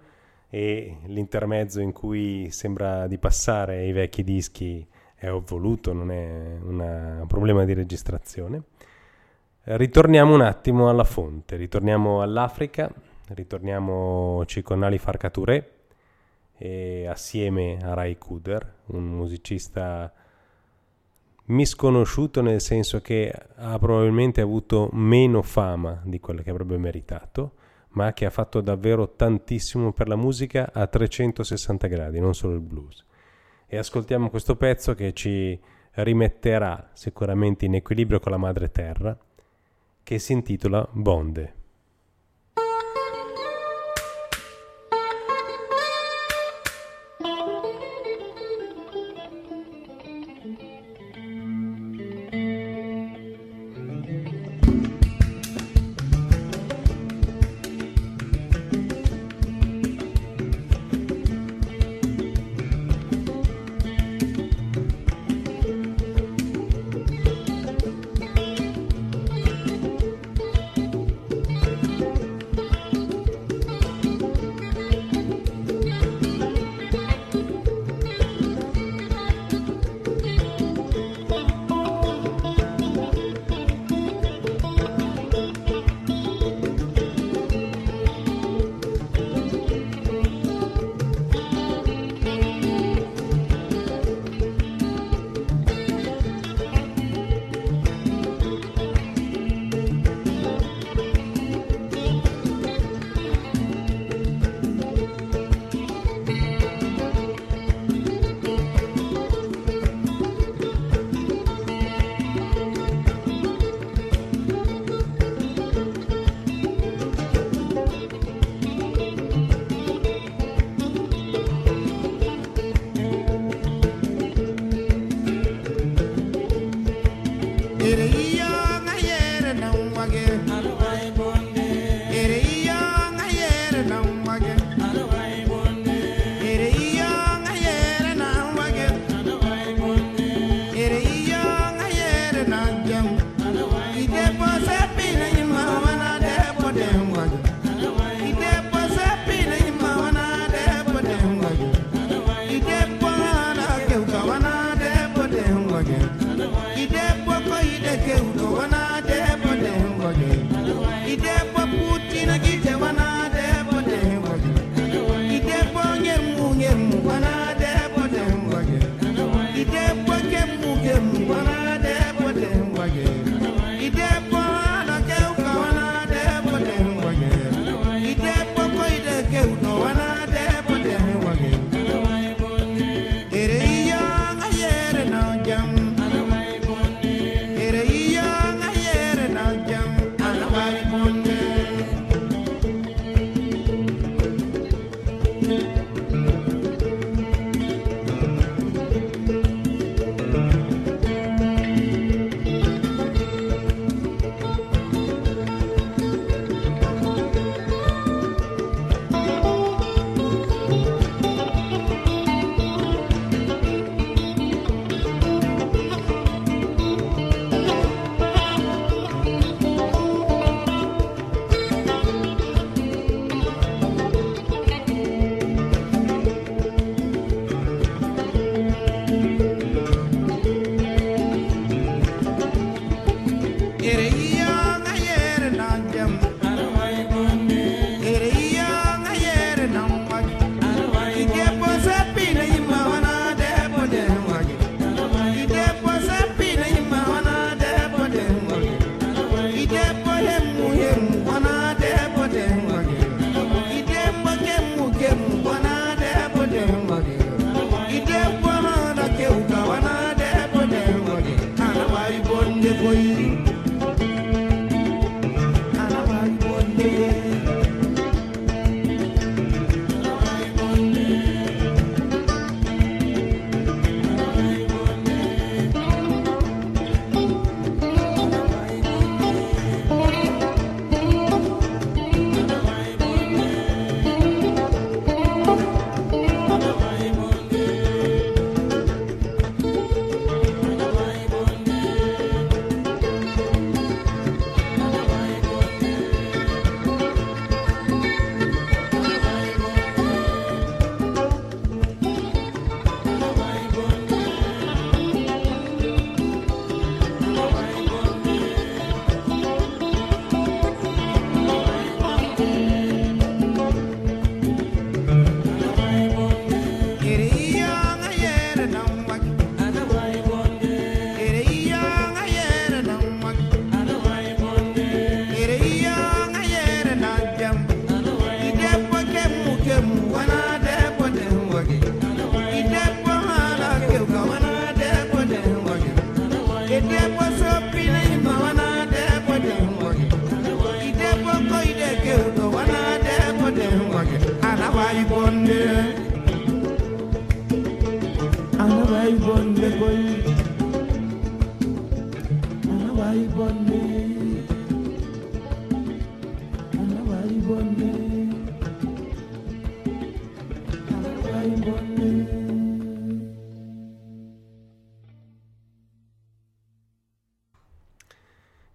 [0.49, 4.86] e l'intermezzo in cui sembra di passare i vecchi dischi
[5.16, 8.62] è voluto, non è un problema di registrazione,
[9.64, 12.91] ritorniamo un attimo alla fonte, ritorniamo all'Africa,
[13.30, 15.72] ritorniamoci con Ali Farka Touré
[16.57, 20.14] e assieme a Rai Kuder, un musicista
[21.45, 27.53] misconosciuto nel senso che ha probabilmente avuto meno fama di quella che avrebbe meritato,
[27.89, 32.61] ma che ha fatto davvero tantissimo per la musica a 360 gradi, non solo il
[32.61, 33.05] blues.
[33.67, 35.59] E ascoltiamo questo pezzo che ci
[35.91, 39.17] rimetterà sicuramente in equilibrio con la madre terra,
[40.03, 41.65] che si intitola Bonde.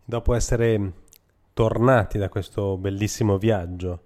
[0.05, 0.93] Dopo essere
[1.53, 4.03] tornati da questo bellissimo viaggio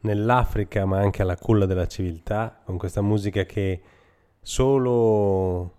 [0.00, 3.80] nell'Africa, ma anche alla culla della civiltà, con questa musica che
[4.40, 5.74] solo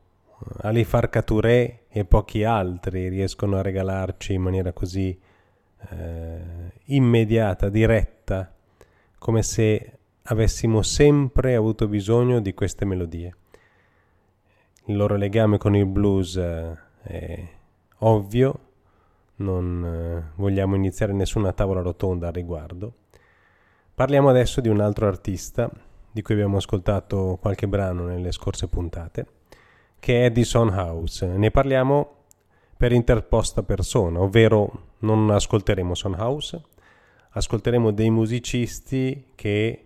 [0.61, 5.17] Ali Farka Touré e pochi altri riescono a regalarci in maniera così
[5.89, 8.53] eh, immediata, diretta,
[9.17, 9.97] come se
[10.27, 13.35] avessimo sempre avuto bisogno di queste melodie.
[14.85, 17.47] Il loro legame con il blues eh, è
[17.99, 18.59] ovvio,
[19.37, 22.93] non eh, vogliamo iniziare nessuna tavola rotonda al riguardo.
[23.93, 25.69] Parliamo adesso di un altro artista
[26.11, 29.27] di cui abbiamo ascoltato qualche brano nelle scorse puntate,
[29.99, 31.25] che è Edison House.
[31.25, 32.23] Ne parliamo
[32.77, 36.61] per interposta persona, ovvero non ascolteremo Son House,
[37.31, 39.84] ascolteremo dei musicisti che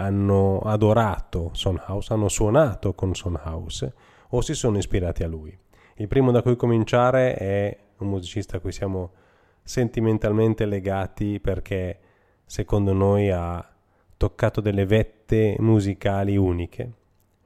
[0.00, 3.92] hanno adorato Son House, hanno suonato con Son House
[4.30, 5.56] o si sono ispirati a lui.
[5.96, 9.12] Il primo da cui cominciare è un musicista a cui siamo
[9.62, 11.98] sentimentalmente legati perché
[12.44, 13.74] secondo noi ha
[14.16, 16.92] toccato delle vette musicali uniche,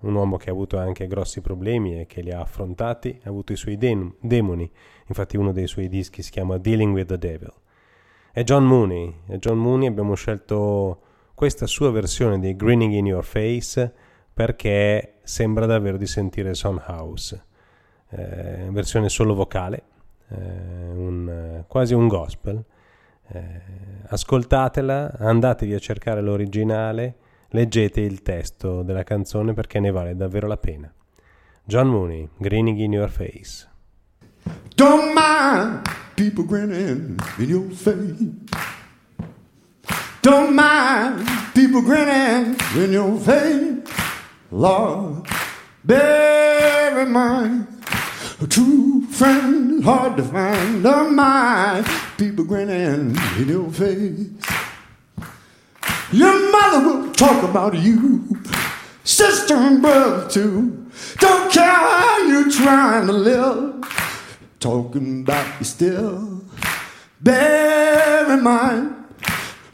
[0.00, 3.52] un uomo che ha avuto anche grossi problemi e che li ha affrontati, ha avuto
[3.52, 4.70] i suoi dem- demoni,
[5.06, 7.52] infatti uno dei suoi dischi si chiama Dealing with the Devil.
[8.30, 11.01] È John Mooney, e John Mooney abbiamo scelto
[11.42, 13.92] questa sua versione di Grinning in Your Face
[14.32, 17.44] perché sembra davvero di sentire Son House,
[18.10, 19.82] eh, versione solo vocale,
[20.28, 22.64] eh, un, quasi un gospel.
[23.26, 23.60] Eh,
[24.06, 27.16] ascoltatela, andatevi a cercare l'originale,
[27.48, 30.94] leggete il testo della canzone perché ne vale davvero la pena.
[31.64, 33.68] John Mooney, Grinning in Your Face.
[34.76, 35.82] Don't mind
[36.14, 38.81] people grinning in your face.
[40.22, 43.92] Don't mind people grinning in your face.
[44.52, 45.26] Lord,
[45.84, 47.66] bear in mind
[48.40, 50.84] a true friend hard to find.
[50.84, 51.88] Don't mind
[52.18, 54.30] people grinning in your face.
[56.12, 58.40] Your mother will talk about you,
[59.02, 60.88] sister and brother too.
[61.18, 63.84] Don't care how you're trying to live,
[64.60, 66.44] talking about you still.
[67.20, 69.01] Bear in mind,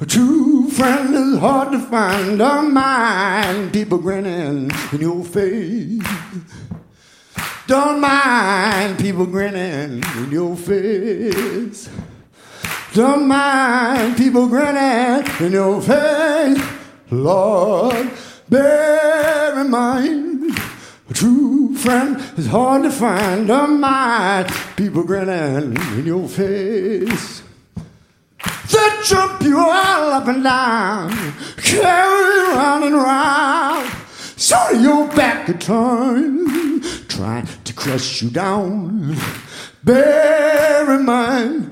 [0.00, 2.38] a true friend is hard to find.
[2.38, 6.02] Don't mind people grinning in your face.
[7.66, 11.90] Don't mind people grinning in your face.
[12.94, 16.64] Don't mind people grinning in your face.
[17.10, 18.10] Lord,
[18.48, 20.58] bear in mind,
[21.10, 23.48] a true friend is hard to find.
[23.48, 27.42] Don't mind people grinning in your face.
[28.88, 31.10] They jump you all up and down,
[31.58, 33.90] carry you round and round.
[34.36, 39.14] So your back could time, trying to crush you down.
[39.84, 41.70] Bear in mind,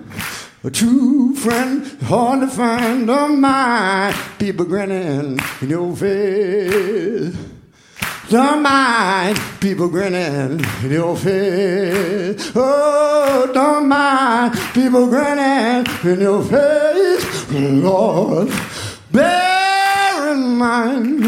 [0.62, 3.06] a true friend hard to find.
[3.06, 7.55] Don't mind people grinning in your face.
[8.28, 12.50] Don't mind people grinning in your face.
[12.56, 17.52] Oh, don't mind people grinning in your face.
[17.52, 18.50] Lord,
[19.12, 21.24] bear in mind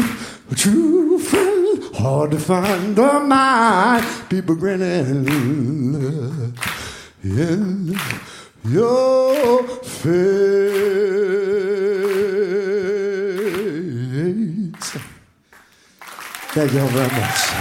[0.51, 2.97] a true friend hard to find.
[2.97, 5.25] Don't mind people grinning
[7.23, 7.95] in
[8.65, 10.99] your face.
[16.59, 17.53] Thank you very much.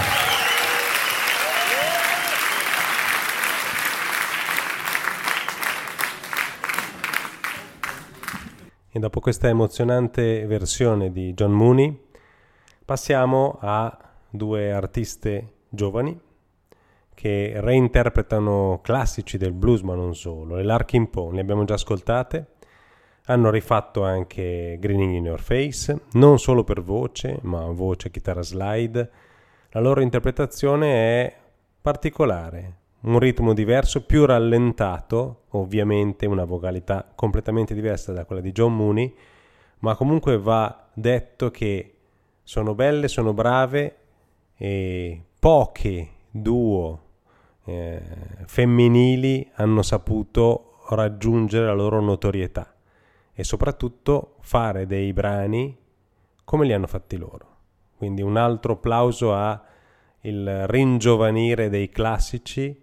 [8.91, 12.07] E dopo questa emozionante versione di John Mooney,
[12.85, 13.97] passiamo a
[14.29, 16.21] due artiste giovani
[17.15, 20.57] che reinterpretano classici del blues, ma non solo.
[20.57, 22.47] Le Larkin Poe, le abbiamo già ascoltate,
[23.29, 29.11] hanno rifatto anche Greening in Your Face, non solo per voce, ma voce, chitarra slide.
[29.71, 31.37] La loro interpretazione è
[31.81, 38.75] particolare, un ritmo diverso, più rallentato, ovviamente una vocalità completamente diversa da quella di John
[38.75, 39.15] Mooney,
[39.81, 41.95] ma comunque va detto che
[42.43, 43.97] sono belle, sono brave
[44.57, 47.03] e poche duo
[47.65, 48.01] eh,
[48.47, 52.73] femminili hanno saputo raggiungere la loro notorietà
[53.39, 55.77] e soprattutto fare dei brani
[56.43, 57.47] come li hanno fatti loro.
[57.97, 59.63] Quindi un altro applauso a
[60.23, 62.77] il ringiovanire dei classici,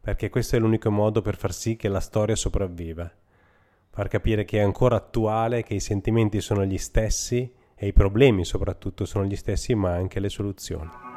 [0.00, 3.10] perché questo è l'unico modo per far sì che la storia sopravviva.
[3.90, 8.46] Far capire che è ancora attuale, che i sentimenti sono gli stessi e i problemi
[8.46, 11.07] soprattutto sono gli stessi, ma anche le soluzioni.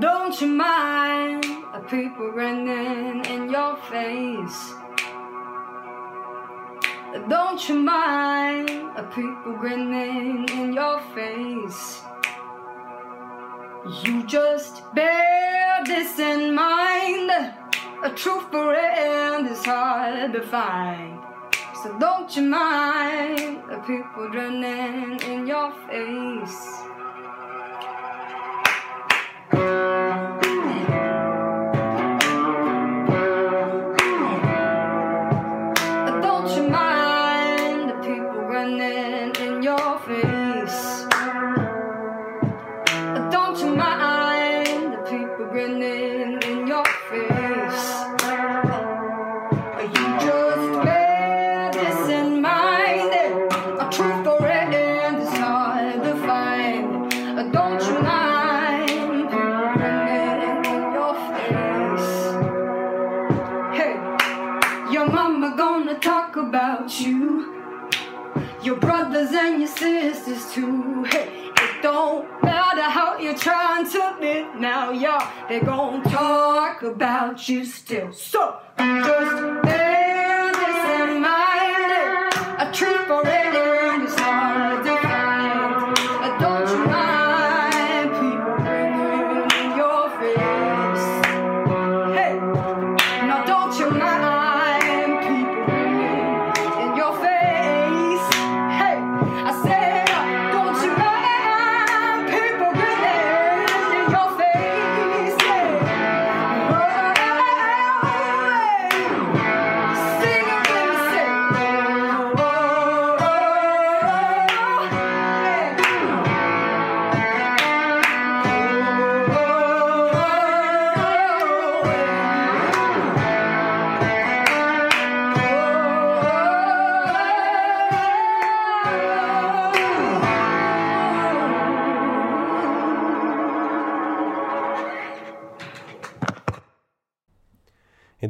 [0.00, 4.74] Don't you mind the people grinning in your face?
[7.28, 12.02] Don't you mind the people grinning in your face?
[14.02, 17.30] You just bear this in mind.
[18.02, 21.20] A true friend is hard to find.
[21.84, 26.84] So don't you mind the people grinning in your face?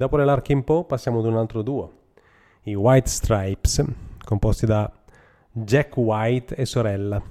[0.05, 1.93] Dopo le Larkin Poe passiamo ad un altro duo,
[2.65, 3.83] i White Stripes,
[4.23, 4.91] composti da
[5.51, 7.23] Jack White e sorella.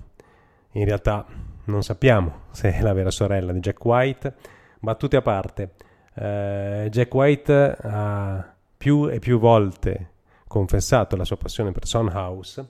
[0.72, 1.24] In realtà
[1.66, 4.34] non sappiamo se è la vera sorella di Jack White.
[4.80, 5.74] Battute a parte,
[6.16, 10.10] eh, Jack White ha più e più volte
[10.48, 12.68] confessato la sua passione per Son House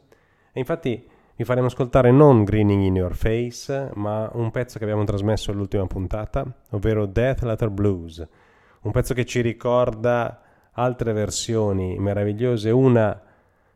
[0.51, 5.03] e infatti vi faremo ascoltare non Greening in Your Face, ma un pezzo che abbiamo
[5.05, 8.27] trasmesso all'ultima puntata, ovvero Death Letter Blues,
[8.83, 10.41] un pezzo che ci ricorda
[10.73, 13.21] altre versioni meravigliose, una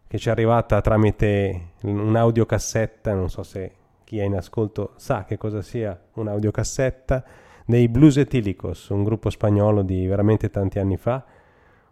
[0.08, 3.72] che ci è arrivata tramite un'audiocassetta, non so se
[4.04, 7.24] chi è in ascolto sa che cosa sia un'audiocassetta,
[7.66, 11.24] dei Blues Etilicos, un gruppo spagnolo di veramente tanti anni fa,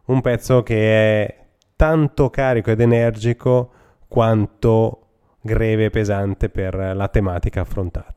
[0.06, 3.72] un pezzo che è tanto carico ed energico
[4.08, 5.02] quanto
[5.42, 8.15] greve e pesante per la tematica affrontata.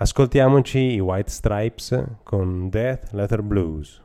[0.00, 4.00] Ascoltiamoci i White Stripes con Death Letter Blues.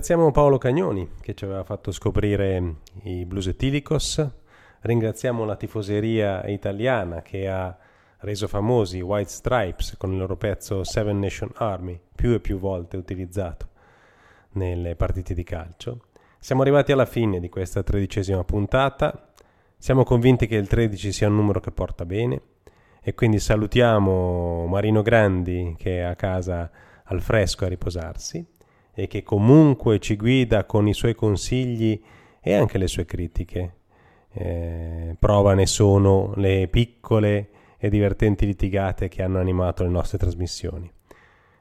[0.00, 4.26] Ringraziamo Paolo Cagnoni che ci aveva fatto scoprire i Blues Etilicos.
[4.80, 7.76] Ringraziamo la tifoseria italiana che ha
[8.20, 12.58] reso famosi i White Stripes con il loro pezzo Seven Nation Army, più e più
[12.58, 13.68] volte utilizzato
[14.52, 16.06] nelle partite di calcio.
[16.38, 19.32] Siamo arrivati alla fine di questa tredicesima puntata.
[19.76, 22.40] Siamo convinti che il 13 sia un numero che porta bene
[23.02, 26.70] e quindi salutiamo Marino Grandi che è a casa
[27.04, 28.58] al fresco a riposarsi
[29.00, 32.00] e che comunque ci guida con i suoi consigli
[32.38, 33.76] e anche le sue critiche.
[34.32, 37.48] Eh, prova ne sono le piccole
[37.78, 40.90] e divertenti litigate che hanno animato le nostre trasmissioni.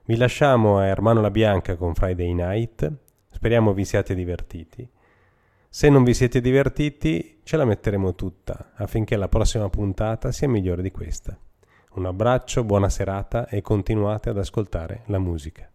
[0.04, 2.92] Vi lasciamo a Ermano La Bianca con Friday Night,
[3.30, 4.88] speriamo vi siate divertiti.
[5.70, 10.82] Se non vi siete divertiti, ce la metteremo tutta affinché la prossima puntata sia migliore
[10.82, 11.38] di questa.
[11.92, 15.69] Un abbraccio, buona serata e continuate ad ascoltare la musica.